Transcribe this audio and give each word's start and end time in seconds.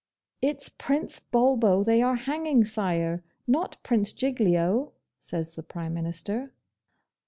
'It's 0.41 0.67
Prince 0.67 1.19
Bulbo 1.19 1.83
they 1.83 2.01
are 2.01 2.15
hanging, 2.15 2.63
Sire, 2.63 3.23
not 3.45 3.77
Prince 3.83 4.11
Giglio,' 4.11 4.93
says 5.19 5.53
the 5.53 5.61
Prime 5.61 5.93
Minister. 5.93 6.51